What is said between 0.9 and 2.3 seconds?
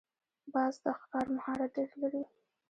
ښکار مهارت ډېر لري